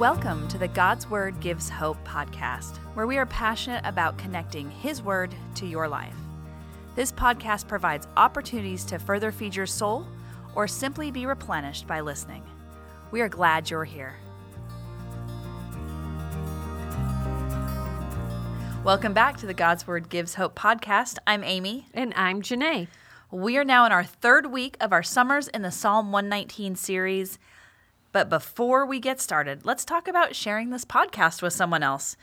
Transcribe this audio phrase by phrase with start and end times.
[0.00, 5.02] Welcome to the God's Word Gives Hope podcast, where we are passionate about connecting His
[5.02, 6.16] Word to your life.
[6.96, 10.06] This podcast provides opportunities to further feed your soul
[10.54, 12.42] or simply be replenished by listening.
[13.10, 14.14] We are glad you're here.
[18.82, 21.18] Welcome back to the God's Word Gives Hope podcast.
[21.26, 21.88] I'm Amy.
[21.92, 22.88] And I'm Janae.
[23.30, 27.38] We are now in our third week of our Summers in the Psalm 119 series.
[28.12, 32.16] But before we get started, let's talk about sharing this podcast with someone else.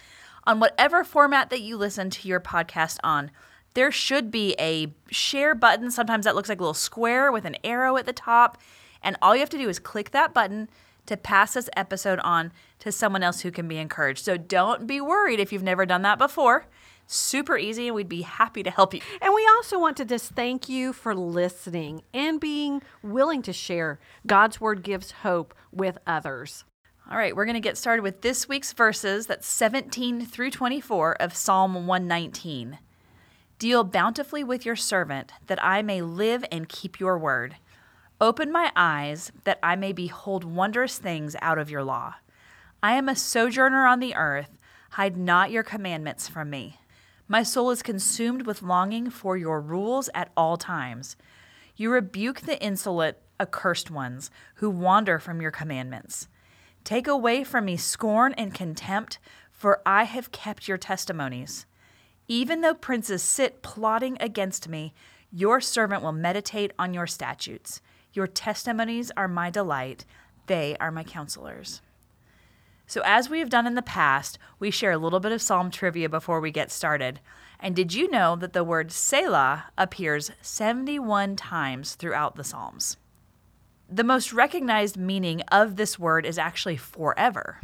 [0.45, 3.31] On whatever format that you listen to your podcast on,
[3.73, 5.91] there should be a share button.
[5.91, 8.57] Sometimes that looks like a little square with an arrow at the top.
[9.03, 10.69] And all you have to do is click that button
[11.05, 14.25] to pass this episode on to someone else who can be encouraged.
[14.25, 16.65] So don't be worried if you've never done that before
[17.07, 19.01] super easy and we'd be happy to help you.
[19.21, 23.99] And we also want to just thank you for listening and being willing to share
[24.25, 26.65] God's Word gives hope with others.
[27.09, 31.15] All right, we're going to get started with this week's verses that's 17 through 24
[31.21, 32.79] of Psalm 119.
[33.59, 37.55] Deal bountifully with your servant, that I may live and keep your word.
[38.19, 42.15] Open my eyes, that I may behold wondrous things out of your law.
[42.83, 44.57] I am a sojourner on the earth.
[44.91, 46.77] Hide not your commandments from me.
[47.29, 51.17] My soul is consumed with longing for your rules at all times.
[51.75, 56.29] You rebuke the insolent, accursed ones who wander from your commandments.
[56.85, 59.19] Take away from me scorn and contempt,
[59.51, 61.65] for I have kept your testimonies.
[62.29, 64.93] Even though princes sit plotting against me,
[65.29, 67.81] your servant will meditate on your statutes.
[68.13, 70.05] Your testimonies are my delight,
[70.47, 71.81] they are my counselors.
[72.89, 75.69] So, as we have done in the past, we share a little bit of Psalm
[75.69, 77.19] trivia before we get started.
[77.59, 82.95] And did you know that the word Selah appears 71 times throughout the Psalms?
[83.89, 87.59] The most recognized meaning of this word is actually forever.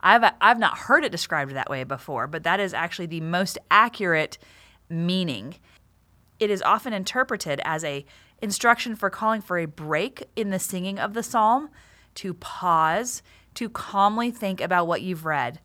[0.00, 3.56] I've, I've not heard it described that way before, but that is actually the most
[3.70, 4.36] accurate
[4.90, 5.56] meaning.
[6.38, 8.04] It is often interpreted as a
[8.42, 11.70] instruction for calling for a break in the singing of the psalm,
[12.16, 13.22] to pause,
[13.54, 15.60] to calmly think about what you've read.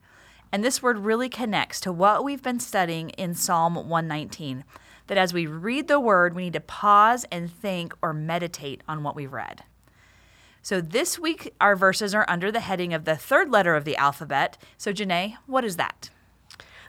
[0.51, 4.63] And this word really connects to what we've been studying in Psalm 119
[5.07, 9.03] that as we read the word, we need to pause and think or meditate on
[9.03, 9.63] what we've read.
[10.61, 13.95] So this week, our verses are under the heading of the third letter of the
[13.95, 14.57] alphabet.
[14.77, 16.09] So, Janae, what is that?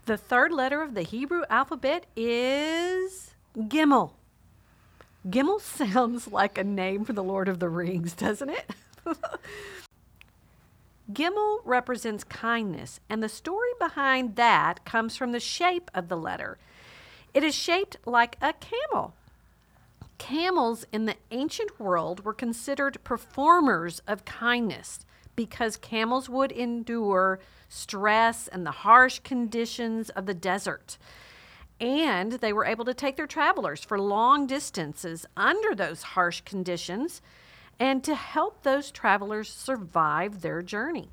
[0.07, 4.13] The third letter of the Hebrew alphabet is Gimel.
[5.29, 5.61] Gimel
[5.93, 8.71] sounds like a name for the Lord of the Rings, doesn't it?
[11.13, 16.59] Gimel represents kindness, and the story behind that comes from the shape of the letter.
[17.33, 19.15] It is shaped like a camel.
[20.19, 28.49] Camels in the ancient world were considered performers of kindness because camels would endure stress
[28.49, 30.99] and the harsh conditions of the desert.
[31.81, 37.23] And they were able to take their travelers for long distances under those harsh conditions
[37.81, 41.11] and to help those travelers survive their journey.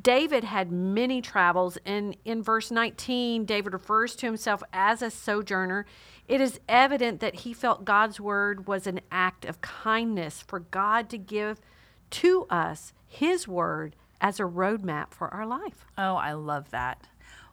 [0.00, 5.86] David had many travels, and in verse 19, David refers to himself as a sojourner.
[6.28, 11.08] It is evident that he felt God's word was an act of kindness for God
[11.10, 11.60] to give
[12.10, 15.86] to us his word as a roadmap for our life.
[15.96, 17.06] Oh, I love that.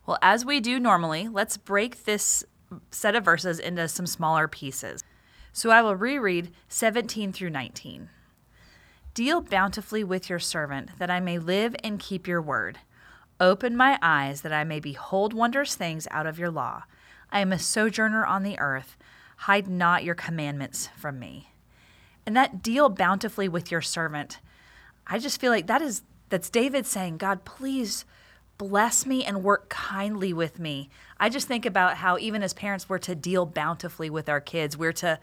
[0.05, 2.43] Well, as we do normally, let's break this
[2.91, 5.03] set of verses into some smaller pieces.
[5.53, 8.09] So I will reread 17 through 19.
[9.13, 12.79] Deal bountifully with your servant, that I may live and keep your word.
[13.39, 16.83] Open my eyes, that I may behold wondrous things out of your law.
[17.31, 18.97] I am a sojourner on the earth.
[19.37, 21.51] Hide not your commandments from me.
[22.25, 24.39] And that deal bountifully with your servant,
[25.05, 28.05] I just feel like that is that's David saying, God, please
[28.57, 30.89] bless me and work kindly with me.
[31.19, 34.77] I just think about how even as parents we're to deal bountifully with our kids.
[34.77, 35.19] We're to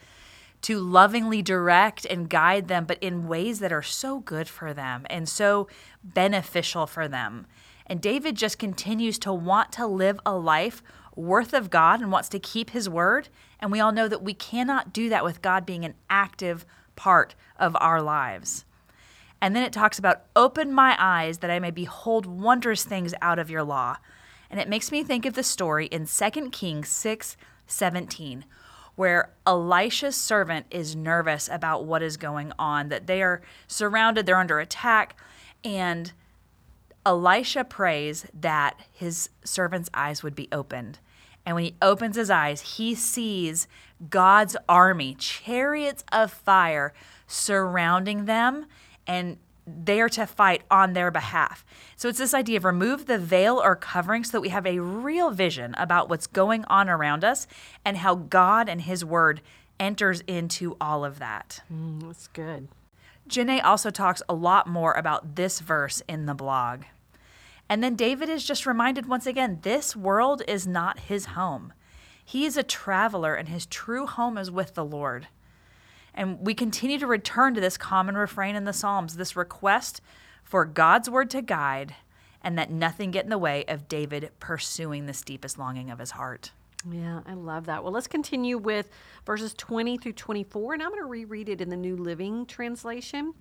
[0.62, 5.06] to lovingly direct and guide them, but in ways that are so good for them
[5.08, 5.68] and so
[6.04, 7.46] beneficial for them.
[7.86, 10.82] And David just continues to want to live a life
[11.16, 13.28] worth of God and wants to keep his word.
[13.58, 17.34] And we all know that we cannot do that with God being an active part
[17.58, 18.64] of our lives.
[19.40, 23.38] And then it talks about open my eyes that I may behold wondrous things out
[23.38, 23.96] of your law.
[24.50, 28.44] And it makes me think of the story in 2 Kings 6 17,
[28.96, 34.36] where Elisha's servant is nervous about what is going on, that they are surrounded, they're
[34.36, 35.16] under attack,
[35.64, 36.12] and
[37.06, 40.98] Elisha prays that his servant's eyes would be opened.
[41.46, 43.66] And when he opens his eyes, he sees
[44.08, 46.92] God's army, chariots of fire
[47.26, 48.66] surrounding them,
[49.10, 51.64] and they are to fight on their behalf.
[51.96, 54.78] So it's this idea of remove the veil or covering so that we have a
[54.78, 57.48] real vision about what's going on around us
[57.84, 59.40] and how God and His Word
[59.80, 61.60] enters into all of that.
[61.72, 62.68] Mm, that's good.
[63.28, 66.82] Janae also talks a lot more about this verse in the blog.
[67.68, 71.72] And then David is just reminded once again this world is not his home.
[72.24, 75.26] He is a traveler, and his true home is with the Lord.
[76.14, 80.00] And we continue to return to this common refrain in the Psalms this request
[80.42, 81.94] for God's word to guide,
[82.42, 86.12] and that nothing get in the way of David pursuing this deepest longing of his
[86.12, 86.52] heart.
[86.90, 87.82] Yeah, I love that.
[87.82, 88.88] Well, let's continue with
[89.26, 93.34] verses 20 through 24, and I'm going to reread it in the New Living Translation.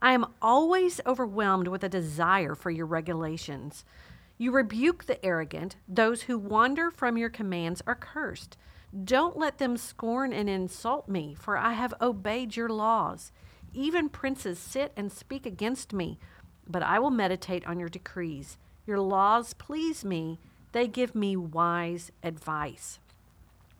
[0.00, 3.84] I am always overwhelmed with a desire for your regulations.
[4.36, 5.76] You rebuke the arrogant.
[5.88, 8.56] Those who wander from your commands are cursed.
[9.04, 13.32] Don't let them scorn and insult me, for I have obeyed your laws.
[13.72, 16.18] Even princes sit and speak against me,
[16.68, 18.58] but I will meditate on your decrees.
[18.86, 20.38] Your laws please me,
[20.72, 22.98] they give me wise advice.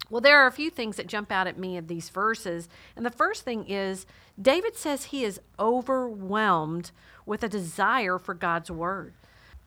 [0.08, 2.68] Well, there are a few things that jump out at me of these verses.
[2.96, 4.06] And the first thing is
[4.40, 6.90] David says he is overwhelmed
[7.24, 9.14] with a desire for God's word.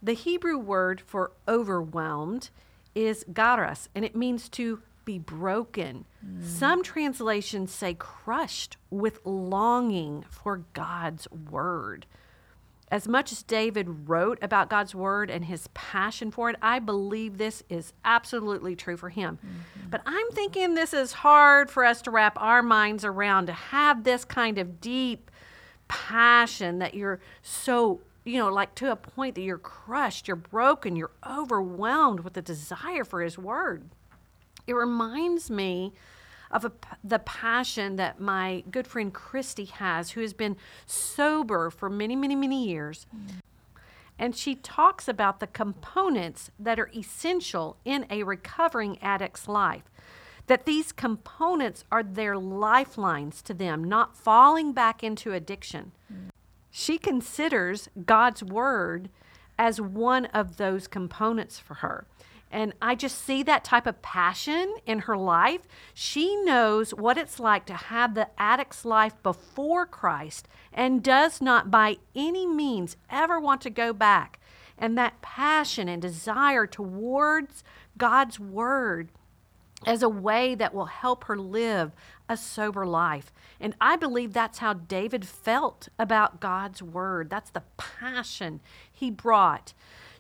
[0.04, 2.50] The Hebrew word for overwhelmed
[2.94, 6.06] is garas, and it means to be broken.
[6.26, 6.44] Mm.
[6.44, 12.06] Some translations say crushed with longing for God's word
[12.92, 17.38] as much as David wrote about God's word and his passion for it, I believe
[17.38, 19.38] this is absolutely true for him.
[19.38, 19.90] Mm-hmm.
[19.90, 24.04] But I'm thinking this is hard for us to wrap our minds around to have
[24.04, 25.32] this kind of deep
[25.88, 30.96] passion that you're so, you know, like to a point that you're crushed, you're broken,
[30.96, 33.90] you're overwhelmed with the desire for his word.
[34.68, 35.94] It reminds me
[36.52, 36.72] of a,
[37.04, 42.36] the passion that my good friend Christy has, who has been sober for many, many,
[42.36, 43.06] many years.
[43.16, 43.42] Mm.
[44.18, 49.84] And she talks about the components that are essential in a recovering addict's life.
[50.48, 55.92] That these components are their lifelines to them, not falling back into addiction.
[56.12, 56.30] Mm.
[56.72, 59.10] She considers God's word
[59.58, 62.06] as one of those components for her.
[62.56, 65.68] And I just see that type of passion in her life.
[65.94, 71.70] She knows what it's like to have the addict's life before Christ and does not
[71.70, 74.40] by any means ever want to go back.
[74.78, 77.62] And that passion and desire towards
[77.98, 79.10] God's word
[79.86, 81.92] as a way that will help her live
[82.30, 83.34] a sober life.
[83.60, 87.30] And I believe that's how David felt about God's word.
[87.30, 89.74] That's the passion he brought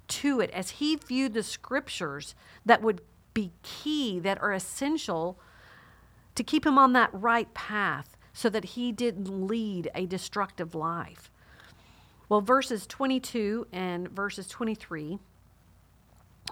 [0.07, 2.35] to it as he viewed the scriptures
[2.65, 3.01] that would
[3.33, 5.39] be key, that are essential
[6.35, 11.31] to keep him on that right path so that he didn't lead a destructive life.
[12.27, 15.19] Well, verses 22 and verses 23,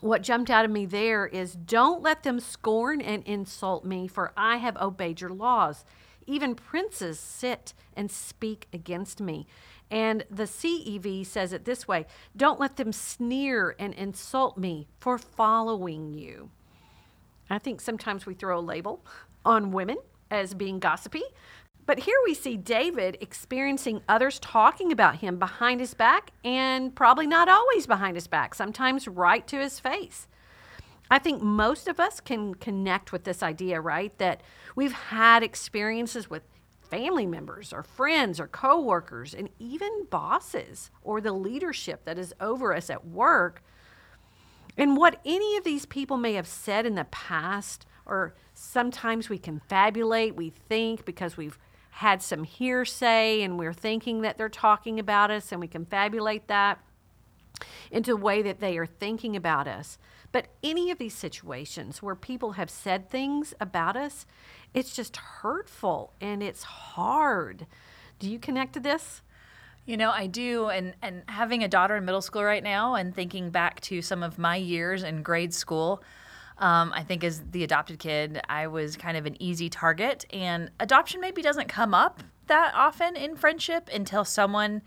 [0.01, 4.31] what jumped out of me there is don't let them scorn and insult me, for
[4.37, 5.83] I have obeyed your laws.
[6.25, 9.45] Even princes sit and speak against me.
[9.93, 15.19] And the CEV says it this way Don't let them sneer and insult me for
[15.19, 16.49] following you.
[17.47, 19.05] I think sometimes we throw a label
[19.45, 19.97] on women
[20.31, 21.21] as being gossipy.
[21.85, 27.27] But here we see David experiencing others talking about him behind his back and probably
[27.27, 30.27] not always behind his back, sometimes right to his face.
[31.11, 34.17] I think most of us can connect with this idea, right?
[34.17, 34.41] That
[34.75, 36.41] we've had experiences with
[36.89, 42.73] family members or friends or coworkers and even bosses or the leadership that is over
[42.75, 43.63] us at work.
[44.77, 49.37] And what any of these people may have said in the past, or sometimes we
[49.37, 51.59] confabulate, we think because we've
[51.91, 56.79] had some hearsay and we're thinking that they're talking about us and we confabulate that
[57.91, 59.99] into a way that they are thinking about us.
[60.31, 64.25] But any of these situations where people have said things about us,
[64.73, 67.65] it's just hurtful and it's hard.
[68.19, 69.21] Do you connect to this?
[69.85, 73.13] You know, I do, and and having a daughter in middle school right now, and
[73.13, 76.01] thinking back to some of my years in grade school,
[76.57, 80.71] um, I think as the adopted kid, I was kind of an easy target, and
[80.79, 84.81] adoption maybe doesn't come up that often in friendship until someone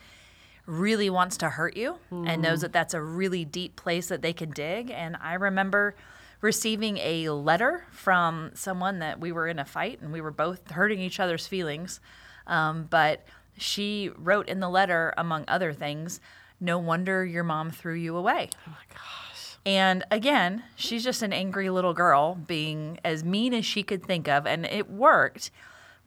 [0.67, 2.29] really wants to hurt you mm.
[2.29, 2.63] and knows mm.
[2.63, 4.91] that that's a really deep place that they can dig.
[4.91, 5.95] And I remember
[6.41, 10.71] receiving a letter from someone that we were in a fight and we were both
[10.71, 12.01] hurting each other's feelings.
[12.47, 13.25] Um, but
[13.57, 16.21] she wrote in the letter, among other things,
[16.61, 18.51] no wonder your mom threw you away.
[18.67, 19.57] Oh my gosh.
[19.65, 24.29] And again, she's just an angry little girl being as mean as she could think
[24.29, 25.51] of, and it worked.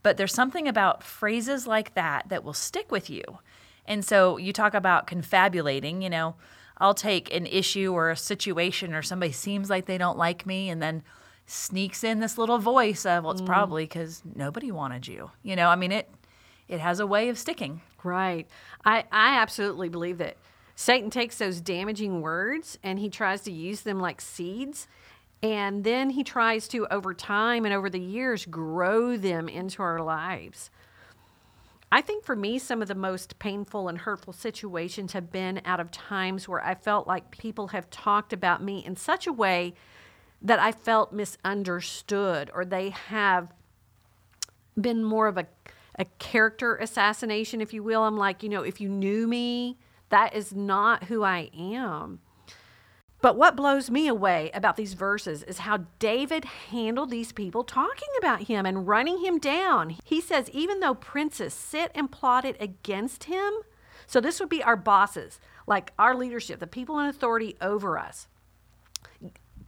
[0.01, 3.39] But there's something about phrases like that that will stick with you
[3.89, 6.36] And so you talk about confabulating, you know,
[6.79, 10.69] I'll take an issue or a situation or somebody seems like they don't like me
[10.69, 11.03] and then
[11.45, 13.48] sneaks in this little voice of, well, it's mm.
[13.48, 15.31] probably because nobody wanted you.
[15.43, 16.09] You know, I mean, it
[16.67, 17.81] it has a way of sticking.
[18.03, 18.48] Right.
[18.86, 20.38] I, I absolutely believe that
[20.75, 24.88] Satan takes those damaging words and he tries to use them like seeds.
[25.41, 30.01] And then he tries to, over time and over the years, grow them into our
[30.01, 30.69] lives.
[31.91, 35.79] I think for me, some of the most painful and hurtful situations have been out
[35.79, 39.74] of times where I felt like people have talked about me in such a way
[40.41, 43.51] that I felt misunderstood, or they have
[44.79, 45.48] been more of a,
[45.98, 48.03] a character assassination, if you will.
[48.03, 49.77] I'm like, you know, if you knew me,
[50.10, 52.19] that is not who I am.
[53.21, 58.07] But what blows me away about these verses is how David handled these people talking
[58.17, 59.97] about him and running him down.
[60.05, 63.51] He says, even though princes sit and plotted against him,
[64.07, 68.27] so this would be our bosses, like our leadership, the people in authority over us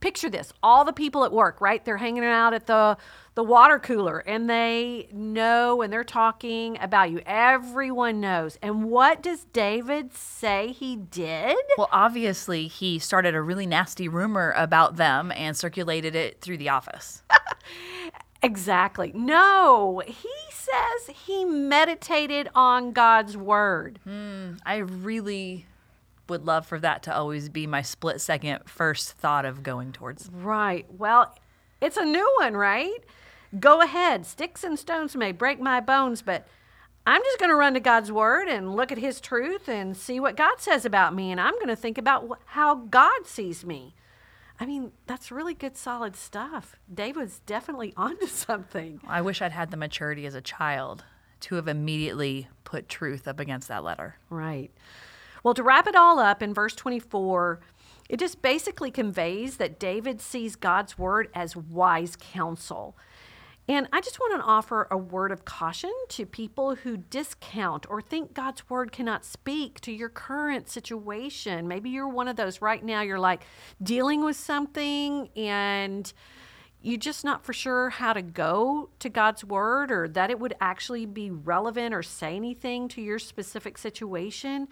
[0.01, 1.84] picture this all the people at work right?
[1.86, 2.98] They're hanging out at the
[3.36, 7.22] the water cooler and they know and they're talking about you.
[7.25, 8.58] Everyone knows.
[8.62, 11.55] And what does david say he did?
[11.77, 16.70] Well, obviously, he started a really nasty rumor about them and circulated it through the
[16.70, 17.24] office.
[18.43, 19.13] exactly.
[19.15, 24.00] No he says he meditated on god's word.
[24.03, 24.53] Hmm.
[24.65, 25.65] I really
[26.31, 30.29] would love for that to always be my split second first thought of going towards.
[30.33, 31.35] right well
[31.79, 33.03] it's a new one right
[33.59, 36.47] go ahead sticks and stones may break my bones but
[37.05, 40.19] I'm just going to run to God's word and look at his truth and see
[40.19, 41.31] what God says about me.
[41.31, 43.95] And I'm going to think about how God sees me.
[44.59, 46.75] I mean, that's really good, solid stuff.
[46.93, 49.01] David's definitely onto something.
[49.07, 51.03] I wish I'd had the maturity as a child
[51.41, 54.17] to have immediately put truth up against that letter.
[54.29, 54.69] Right.
[55.43, 57.60] Well, to wrap it all up in verse 24,
[58.10, 62.95] it just basically conveys that David sees God's word as wise counsel.
[63.67, 68.01] And I just want to offer a word of caution to people who discount or
[68.01, 71.67] think God's word cannot speak to your current situation.
[71.67, 73.43] Maybe you're one of those right now, you're like
[73.81, 76.12] dealing with something and
[76.81, 80.55] you're just not for sure how to go to God's word or that it would
[80.60, 84.67] actually be relevant or say anything to your specific situation.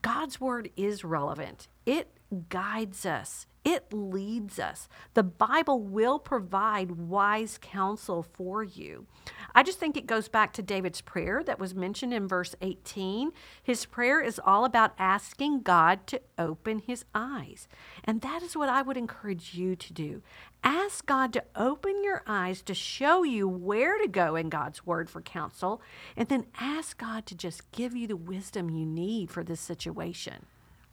[0.00, 1.68] God's word is relevant.
[1.84, 2.08] It
[2.48, 3.46] guides us.
[3.64, 4.88] It leads us.
[5.14, 9.06] The Bible will provide wise counsel for you.
[9.54, 13.30] I just think it goes back to David's prayer that was mentioned in verse 18.
[13.62, 17.68] His prayer is all about asking God to open his eyes.
[18.02, 20.22] And that is what I would encourage you to do.
[20.64, 25.08] Ask God to open your eyes to show you where to go in God's word
[25.10, 25.82] for counsel,
[26.16, 30.46] and then ask God to just give you the wisdom you need for this situation.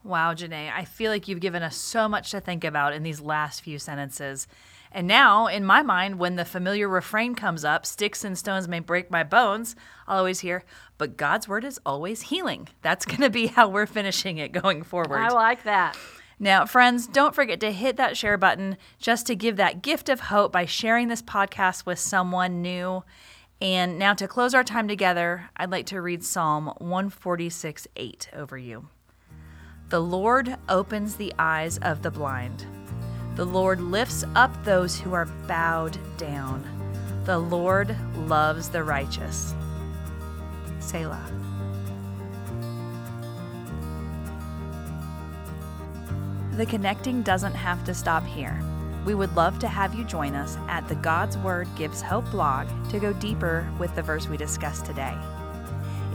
[0.03, 3.19] Wow, Janae, I feel like you've given us so much to think about in these
[3.19, 4.47] last few sentences.
[4.91, 8.79] And now, in my mind, when the familiar refrain comes up, sticks and stones may
[8.79, 9.75] break my bones,
[10.07, 10.63] I'll always hear,
[10.97, 12.69] but God's word is always healing.
[12.81, 15.19] That's going to be how we're finishing it going forward.
[15.19, 15.97] I like that.
[16.39, 20.21] Now, friends, don't forget to hit that share button just to give that gift of
[20.21, 23.03] hope by sharing this podcast with someone new.
[23.61, 28.57] And now, to close our time together, I'd like to read Psalm 146 8 over
[28.57, 28.87] you.
[29.89, 32.63] The Lord opens the eyes of the blind.
[33.33, 36.63] The Lord lifts up those who are bowed down.
[37.25, 39.55] The Lord loves the righteous.
[40.79, 41.31] Selah.
[46.51, 48.61] The connecting doesn't have to stop here.
[49.07, 52.67] We would love to have you join us at the God's Word Gives Hope blog
[52.91, 55.17] to go deeper with the verse we discussed today.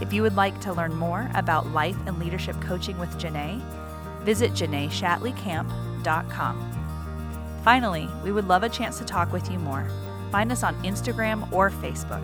[0.01, 3.61] If you would like to learn more about life and leadership coaching with Janae,
[4.23, 6.71] visit janaeshatleycamp.com.
[7.63, 9.87] Finally, we would love a chance to talk with you more.
[10.31, 12.23] Find us on Instagram or Facebook.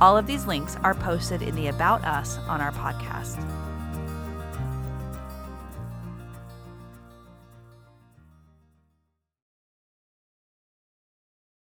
[0.00, 3.40] All of these links are posted in the About Us on our podcast.